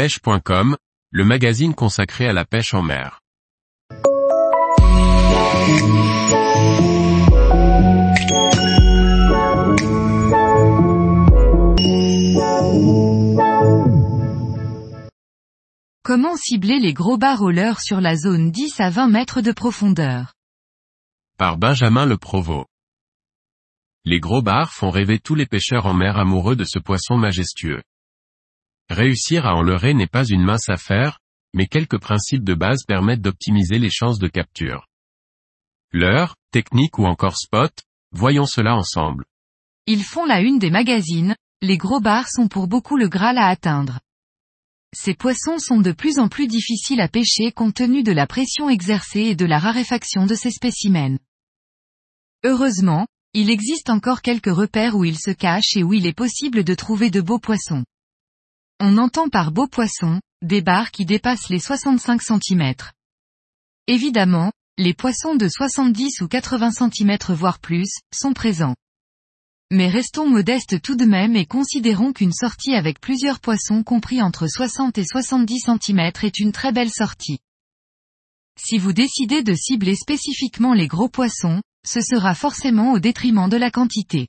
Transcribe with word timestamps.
pêche.com, 0.00 0.78
le 1.10 1.24
magazine 1.26 1.74
consacré 1.74 2.26
à 2.26 2.32
la 2.32 2.46
pêche 2.46 2.72
en 2.72 2.80
mer. 2.80 3.20
Comment 16.02 16.34
cibler 16.34 16.78
les 16.78 16.94
gros 16.94 17.18
bas 17.18 17.36
rollers 17.36 17.82
sur 17.82 18.00
la 18.00 18.16
zone 18.16 18.50
10 18.50 18.80
à 18.80 18.88
20 18.88 19.08
mètres 19.08 19.42
de 19.42 19.52
profondeur? 19.52 20.32
Par 21.36 21.58
Benjamin 21.58 22.06
Le 22.06 22.16
Provost. 22.16 22.66
Les 24.06 24.18
gros 24.18 24.40
bars 24.40 24.72
font 24.72 24.88
rêver 24.88 25.18
tous 25.18 25.34
les 25.34 25.44
pêcheurs 25.44 25.84
en 25.84 25.92
mer 25.92 26.16
amoureux 26.16 26.56
de 26.56 26.64
ce 26.64 26.78
poisson 26.78 27.18
majestueux. 27.18 27.82
Réussir 28.90 29.46
à 29.46 29.54
en 29.54 29.62
leurrer 29.62 29.94
n'est 29.94 30.08
pas 30.08 30.26
une 30.26 30.42
mince 30.42 30.68
affaire, 30.68 31.20
mais 31.54 31.68
quelques 31.68 32.00
principes 32.00 32.42
de 32.42 32.54
base 32.54 32.82
permettent 32.84 33.22
d'optimiser 33.22 33.78
les 33.78 33.88
chances 33.88 34.18
de 34.18 34.26
capture. 34.26 34.88
Leurre, 35.92 36.34
technique 36.50 36.98
ou 36.98 37.04
encore 37.06 37.36
spot, 37.36 37.72
voyons 38.10 38.46
cela 38.46 38.74
ensemble. 38.74 39.26
Ils 39.86 40.02
font 40.02 40.24
la 40.24 40.40
une 40.40 40.58
des 40.58 40.70
magazines, 40.70 41.36
les 41.62 41.76
gros 41.76 42.00
bars 42.00 42.28
sont 42.28 42.48
pour 42.48 42.66
beaucoup 42.66 42.96
le 42.96 43.08
Graal 43.08 43.38
à 43.38 43.46
atteindre. 43.46 44.00
Ces 44.92 45.14
poissons 45.14 45.58
sont 45.58 45.80
de 45.80 45.92
plus 45.92 46.18
en 46.18 46.28
plus 46.28 46.48
difficiles 46.48 47.00
à 47.00 47.06
pêcher 47.06 47.52
compte 47.52 47.74
tenu 47.74 48.02
de 48.02 48.10
la 48.10 48.26
pression 48.26 48.68
exercée 48.68 49.20
et 49.20 49.36
de 49.36 49.46
la 49.46 49.60
raréfaction 49.60 50.26
de 50.26 50.34
ces 50.34 50.50
spécimens. 50.50 51.20
Heureusement, 52.42 53.06
il 53.34 53.50
existe 53.50 53.88
encore 53.88 54.20
quelques 54.20 54.52
repères 54.52 54.96
où 54.96 55.04
ils 55.04 55.18
se 55.18 55.30
cachent 55.30 55.76
et 55.76 55.84
où 55.84 55.92
il 55.92 56.06
est 56.06 56.12
possible 56.12 56.64
de 56.64 56.74
trouver 56.74 57.10
de 57.10 57.20
beaux 57.20 57.38
poissons. 57.38 57.84
On 58.82 58.96
entend 58.96 59.28
par 59.28 59.52
beaux 59.52 59.66
poissons, 59.66 60.22
des 60.40 60.62
barres 60.62 60.90
qui 60.90 61.04
dépassent 61.04 61.50
les 61.50 61.60
65 61.60 62.22
cm. 62.22 62.74
Évidemment, 63.86 64.52
les 64.78 64.94
poissons 64.94 65.34
de 65.34 65.48
70 65.48 66.22
ou 66.22 66.28
80 66.28 66.70
cm 66.70 67.18
voire 67.34 67.58
plus, 67.58 67.90
sont 68.14 68.32
présents. 68.32 68.74
Mais 69.70 69.88
restons 69.88 70.26
modestes 70.26 70.80
tout 70.80 70.96
de 70.96 71.04
même 71.04 71.36
et 71.36 71.44
considérons 71.44 72.14
qu'une 72.14 72.32
sortie 72.32 72.74
avec 72.74 73.00
plusieurs 73.00 73.40
poissons 73.40 73.82
compris 73.82 74.22
entre 74.22 74.46
60 74.48 74.96
et 74.96 75.04
70 75.04 75.60
cm 75.60 76.10
est 76.22 76.38
une 76.38 76.52
très 76.52 76.72
belle 76.72 76.90
sortie. 76.90 77.40
Si 78.58 78.78
vous 78.78 78.94
décidez 78.94 79.42
de 79.42 79.54
cibler 79.54 79.94
spécifiquement 79.94 80.72
les 80.72 80.88
gros 80.88 81.10
poissons, 81.10 81.60
ce 81.86 82.00
sera 82.00 82.34
forcément 82.34 82.92
au 82.92 82.98
détriment 82.98 83.50
de 83.50 83.58
la 83.58 83.70
quantité. 83.70 84.28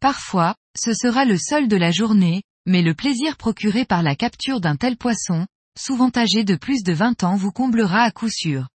Parfois, 0.00 0.56
ce 0.76 0.94
sera 0.94 1.24
le 1.24 1.38
seul 1.38 1.68
de 1.68 1.76
la 1.76 1.92
journée, 1.92 2.42
mais 2.66 2.82
le 2.82 2.94
plaisir 2.94 3.36
procuré 3.36 3.84
par 3.84 4.02
la 4.02 4.14
capture 4.14 4.60
d'un 4.60 4.76
tel 4.76 4.96
poisson, 4.96 5.46
souvent 5.78 6.10
âgé 6.16 6.44
de 6.44 6.54
plus 6.54 6.82
de 6.82 6.92
20 6.92 7.24
ans 7.24 7.36
vous 7.36 7.52
comblera 7.52 8.02
à 8.02 8.10
coup 8.10 8.28
sûr. 8.28 8.68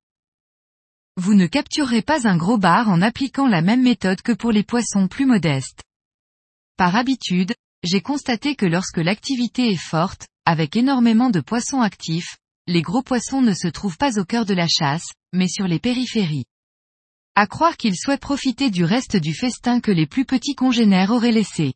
Vous 1.16 1.34
ne 1.34 1.48
capturerez 1.48 2.02
pas 2.02 2.28
un 2.28 2.38
gros 2.38 2.58
bar 2.58 2.90
en 2.90 3.02
appliquant 3.02 3.48
la 3.48 3.62
même 3.62 3.82
méthode 3.82 4.22
que 4.22 4.32
pour 4.32 4.52
les 4.52 4.64
poissons 4.64 5.08
plus 5.08 5.26
modestes. 5.26 5.84
Par 6.78 6.96
habitude, 6.96 7.56
j'ai 7.84 8.02
constaté 8.02 8.56
que 8.56 8.66
lorsque 8.66 8.98
l'activité 8.98 9.72
est 9.72 9.82
forte, 9.82 10.28
avec 10.46 10.76
énormément 10.76 11.30
de 11.30 11.40
poissons 11.40 11.82
actifs, 11.82 12.38
les 12.68 12.82
gros 12.82 13.02
poissons 13.02 13.42
ne 13.42 13.54
se 13.54 13.68
trouvent 13.68 13.98
pas 13.98 14.20
au 14.20 14.26
cœur 14.26 14.46
de 14.46 14.54
la 14.54 14.68
chasse, 14.68 15.08
mais 15.34 15.48
sur 15.48 15.68
les 15.68 15.80
périphéries. 15.80 16.46
À 17.36 17.48
croire 17.48 17.78
qu'ils 17.78 17.98
souhaitent 17.98 18.20
profiter 18.20 18.70
du 18.70 18.84
reste 18.84 19.16
du 19.16 19.34
festin 19.34 19.80
que 19.80 19.92
les 19.92 20.08
plus 20.08 20.26
petits 20.26 20.56
congénères 20.56 21.12
auraient 21.12 21.32
laissé. 21.32 21.74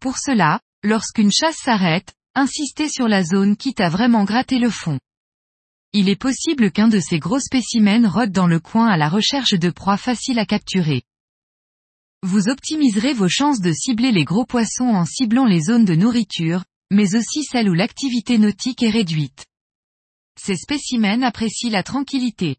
Pour 0.00 0.18
cela, 0.18 0.60
Lorsqu'une 0.86 1.32
chasse 1.32 1.56
s'arrête, 1.56 2.12
insistez 2.34 2.90
sur 2.90 3.08
la 3.08 3.24
zone 3.24 3.56
quitte 3.56 3.80
à 3.80 3.88
vraiment 3.88 4.24
gratter 4.24 4.58
le 4.58 4.68
fond. 4.68 5.00
Il 5.94 6.10
est 6.10 6.20
possible 6.20 6.70
qu'un 6.70 6.88
de 6.88 7.00
ces 7.00 7.18
gros 7.18 7.40
spécimens 7.40 8.06
rôde 8.06 8.32
dans 8.32 8.46
le 8.46 8.60
coin 8.60 8.88
à 8.88 8.98
la 8.98 9.08
recherche 9.08 9.54
de 9.54 9.70
proies 9.70 9.96
faciles 9.96 10.38
à 10.38 10.44
capturer. 10.44 11.04
Vous 12.22 12.50
optimiserez 12.50 13.14
vos 13.14 13.30
chances 13.30 13.62
de 13.62 13.72
cibler 13.72 14.12
les 14.12 14.26
gros 14.26 14.44
poissons 14.44 14.90
en 14.90 15.06
ciblant 15.06 15.46
les 15.46 15.62
zones 15.62 15.86
de 15.86 15.94
nourriture, 15.94 16.64
mais 16.90 17.16
aussi 17.16 17.44
celles 17.44 17.70
où 17.70 17.74
l'activité 17.74 18.36
nautique 18.36 18.82
est 18.82 18.90
réduite. 18.90 19.46
Ces 20.38 20.56
spécimens 20.56 21.22
apprécient 21.22 21.70
la 21.70 21.82
tranquillité. 21.82 22.58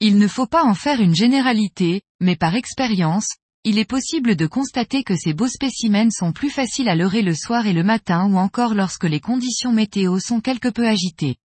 Il 0.00 0.18
ne 0.18 0.28
faut 0.28 0.46
pas 0.46 0.62
en 0.62 0.74
faire 0.74 1.00
une 1.00 1.14
généralité, 1.14 2.02
mais 2.20 2.36
par 2.36 2.54
expérience, 2.54 3.28
il 3.64 3.78
est 3.78 3.84
possible 3.84 4.36
de 4.36 4.46
constater 4.46 5.02
que 5.02 5.16
ces 5.16 5.34
beaux 5.34 5.48
spécimens 5.48 6.10
sont 6.10 6.32
plus 6.32 6.50
faciles 6.50 6.88
à 6.88 6.94
leurrer 6.94 7.22
le 7.22 7.34
soir 7.34 7.66
et 7.66 7.72
le 7.72 7.82
matin 7.82 8.26
ou 8.30 8.36
encore 8.36 8.74
lorsque 8.74 9.04
les 9.04 9.20
conditions 9.20 9.72
météo 9.72 10.20
sont 10.20 10.40
quelque 10.40 10.68
peu 10.68 10.86
agitées. 10.86 11.36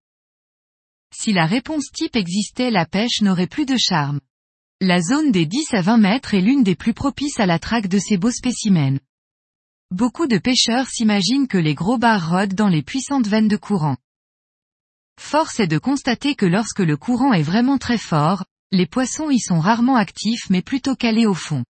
Si 1.15 1.33
la 1.33 1.45
réponse 1.45 1.91
type 1.91 2.15
existait 2.15 2.71
la 2.71 2.85
pêche 2.85 3.21
n'aurait 3.21 3.47
plus 3.47 3.65
de 3.65 3.77
charme. 3.77 4.19
La 4.81 5.01
zone 5.01 5.31
des 5.31 5.45
10 5.45 5.73
à 5.73 5.81
20 5.81 5.97
mètres 5.97 6.33
est 6.33 6.41
l'une 6.41 6.63
des 6.63 6.75
plus 6.75 6.93
propices 6.93 7.39
à 7.39 7.45
la 7.45 7.59
traque 7.59 7.87
de 7.87 7.99
ces 7.99 8.17
beaux 8.17 8.31
spécimens. 8.31 8.99
Beaucoup 9.91 10.27
de 10.27 10.37
pêcheurs 10.37 10.87
s'imaginent 10.87 11.47
que 11.47 11.57
les 11.57 11.75
gros 11.75 11.97
bars 11.97 12.31
rôdent 12.31 12.55
dans 12.55 12.67
les 12.67 12.81
puissantes 12.81 13.27
veines 13.27 13.47
de 13.47 13.57
courant. 13.57 13.97
Force 15.19 15.59
est 15.59 15.67
de 15.67 15.77
constater 15.77 16.35
que 16.35 16.45
lorsque 16.45 16.79
le 16.79 16.97
courant 16.97 17.33
est 17.33 17.43
vraiment 17.43 17.77
très 17.77 17.99
fort, 17.99 18.45
les 18.71 18.87
poissons 18.87 19.29
y 19.29 19.39
sont 19.39 19.59
rarement 19.59 19.95
actifs 19.95 20.49
mais 20.49 20.61
plutôt 20.61 20.95
calés 20.95 21.27
au 21.27 21.35
fond. 21.35 21.63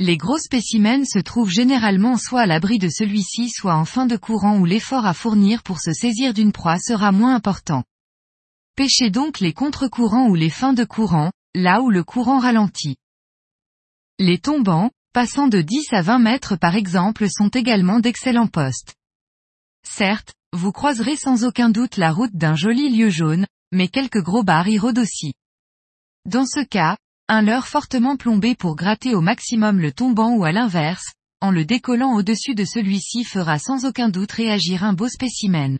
Les 0.00 0.16
gros 0.16 0.38
spécimens 0.38 1.04
se 1.04 1.20
trouvent 1.20 1.50
généralement 1.50 2.16
soit 2.16 2.40
à 2.40 2.46
l'abri 2.46 2.78
de 2.78 2.88
celui-ci 2.88 3.48
soit 3.50 3.76
en 3.76 3.84
fin 3.84 4.06
de 4.06 4.16
courant 4.16 4.58
où 4.58 4.64
l'effort 4.64 5.06
à 5.06 5.14
fournir 5.14 5.62
pour 5.62 5.80
se 5.80 5.92
saisir 5.92 6.34
d'une 6.34 6.50
proie 6.50 6.78
sera 6.80 7.12
moins 7.12 7.36
important. 7.36 7.84
Pêchez 8.74 9.10
donc 9.10 9.38
les 9.38 9.52
contre-courants 9.52 10.26
ou 10.26 10.34
les 10.34 10.50
fins 10.50 10.72
de 10.72 10.82
courant, 10.82 11.30
là 11.54 11.80
où 11.80 11.90
le 11.90 12.02
courant 12.02 12.40
ralentit. 12.40 12.96
Les 14.18 14.38
tombants, 14.38 14.90
passant 15.12 15.46
de 15.46 15.60
10 15.60 15.92
à 15.92 16.02
20 16.02 16.18
mètres 16.18 16.56
par 16.56 16.74
exemple 16.74 17.30
sont 17.30 17.48
également 17.50 18.00
d'excellents 18.00 18.48
postes. 18.48 18.96
Certes, 19.86 20.34
vous 20.52 20.72
croiserez 20.72 21.16
sans 21.16 21.44
aucun 21.44 21.70
doute 21.70 21.98
la 21.98 22.10
route 22.10 22.34
d'un 22.34 22.56
joli 22.56 22.88
lieu 22.88 23.10
jaune, 23.10 23.46
mais 23.70 23.86
quelques 23.86 24.22
gros 24.22 24.42
bars 24.42 24.66
y 24.66 24.76
rôdent 24.76 24.98
aussi. 24.98 25.34
Dans 26.26 26.46
ce 26.46 26.64
cas, 26.64 26.96
un 27.28 27.40
leurre 27.40 27.66
fortement 27.66 28.16
plombé 28.16 28.54
pour 28.54 28.76
gratter 28.76 29.14
au 29.14 29.22
maximum 29.22 29.80
le 29.80 29.92
tombant 29.92 30.34
ou 30.34 30.44
à 30.44 30.52
l'inverse, 30.52 31.14
en 31.40 31.50
le 31.50 31.64
décollant 31.64 32.14
au-dessus 32.14 32.54
de 32.54 32.66
celui-ci 32.66 33.24
fera 33.24 33.58
sans 33.58 33.86
aucun 33.86 34.10
doute 34.10 34.32
réagir 34.32 34.84
un 34.84 34.92
beau 34.92 35.08
spécimen. 35.08 35.78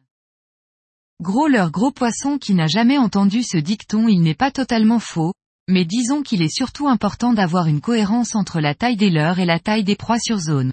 Gros 1.20 1.46
leurre 1.46 1.70
gros 1.70 1.90
poisson 1.90 2.38
qui 2.38 2.54
n'a 2.54 2.66
jamais 2.66 2.96
entendu 2.96 3.42
ce 3.42 3.58
dicton 3.58 4.08
il 4.08 4.22
n'est 4.22 4.34
pas 4.34 4.50
totalement 4.50 4.98
faux, 4.98 5.34
mais 5.68 5.84
disons 5.84 6.22
qu'il 6.22 6.40
est 6.40 6.54
surtout 6.54 6.88
important 6.88 7.34
d'avoir 7.34 7.66
une 7.66 7.82
cohérence 7.82 8.34
entre 8.34 8.60
la 8.60 8.74
taille 8.74 8.96
des 8.96 9.10
leurres 9.10 9.38
et 9.38 9.46
la 9.46 9.60
taille 9.60 9.84
des 9.84 9.96
proies 9.96 10.18
sur 10.18 10.38
zone. 10.38 10.72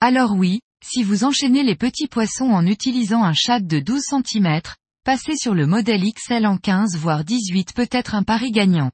Alors 0.00 0.32
oui, 0.32 0.60
si 0.84 1.04
vous 1.04 1.22
enchaînez 1.22 1.62
les 1.62 1.76
petits 1.76 2.08
poissons 2.08 2.50
en 2.50 2.66
utilisant 2.66 3.22
un 3.22 3.32
chat 3.32 3.60
de 3.60 3.78
12 3.78 4.02
cm, 4.24 4.60
passez 5.04 5.36
sur 5.36 5.54
le 5.54 5.66
modèle 5.66 6.02
XL 6.02 6.46
en 6.46 6.58
15 6.58 6.96
voire 6.96 7.24
18 7.24 7.74
peut 7.74 7.88
être 7.92 8.16
un 8.16 8.24
pari 8.24 8.50
gagnant. 8.50 8.90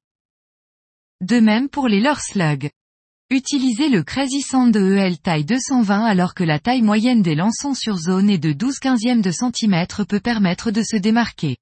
De 1.21 1.41
même 1.41 1.69
pour 1.69 1.89
les 1.89 2.01
leurres 2.01 2.21
slug. 2.21 2.71
Utilisez 3.31 3.89
le 3.89 4.03
Crazy 4.03 4.43
Sand 4.43 4.73
de 4.73 4.97
EL 4.97 5.19
taille 5.19 5.45
220 5.45 6.05
alors 6.05 6.35
que 6.35 6.45
la 6.45 6.59
taille 6.59 6.83
moyenne 6.83 7.23
des 7.23 7.35
lançons 7.35 7.75
sur 7.75 7.97
zone 7.97 8.29
est 8.29 8.39
de 8.39 8.53
12 8.53 8.79
15 8.79 9.01
de 9.23 9.31
centimètre 9.31 10.05
peut 10.05 10.21
permettre 10.21 10.71
de 10.71 10.83
se 10.83 10.97
démarquer. 10.97 11.57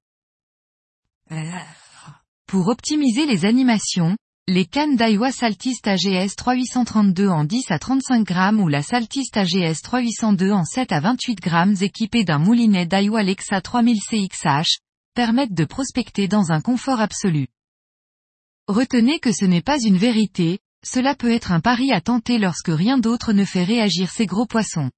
Pour 2.47 2.67
optimiser 2.67 3.25
les 3.25 3.45
animations, 3.45 4.17
les 4.47 4.65
cannes 4.65 4.97
Daiwa 4.97 5.31
Saltist 5.31 5.87
AGS 5.87 6.35
3832 6.35 7.29
en 7.29 7.45
10 7.45 7.71
à 7.71 7.79
35 7.79 8.25
grammes 8.25 8.59
ou 8.59 8.67
la 8.67 8.83
Saltist 8.83 9.37
AGS 9.37 9.81
3802 9.81 10.51
en 10.51 10.65
7 10.65 10.91
à 10.91 10.99
28 10.99 11.35
grammes 11.35 11.75
équipées 11.79 12.25
d'un 12.25 12.39
moulinet 12.39 12.85
Daiwa 12.85 13.23
Lexa 13.23 13.61
3000 13.61 14.01
CXH, 14.01 14.79
permettent 15.15 15.53
de 15.53 15.63
prospecter 15.63 16.27
dans 16.27 16.51
un 16.51 16.59
confort 16.59 16.99
absolu. 16.99 17.47
Retenez 18.69 19.19
que 19.19 19.33
ce 19.33 19.43
n'est 19.43 19.61
pas 19.61 19.77
une 19.77 19.97
vérité, 19.97 20.59
cela 20.85 21.15
peut 21.15 21.31
être 21.31 21.51
un 21.51 21.59
pari 21.59 21.91
à 21.91 21.99
tenter 21.99 22.37
lorsque 22.37 22.69
rien 22.69 22.97
d'autre 22.97 23.33
ne 23.33 23.43
fait 23.43 23.65
réagir 23.65 24.09
ces 24.09 24.25
gros 24.25 24.45
poissons. 24.45 24.89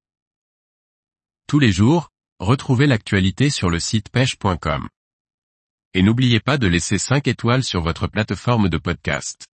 Tous 1.48 1.58
les 1.58 1.72
jours, 1.72 2.10
retrouvez 2.40 2.86
l'actualité 2.86 3.50
sur 3.50 3.72
le 3.72 3.80
site 3.80 4.10
pêche.com. 4.10 4.88
Et 5.96 6.04
n'oubliez 6.04 6.40
pas 6.40 6.60
de 6.60 6.68
laisser 6.68 7.00
5 7.00 7.28
étoiles 7.28 7.64
sur 7.64 7.82
votre 7.82 8.06
plateforme 8.06 8.70
de 8.70 8.78
podcast. 8.78 9.48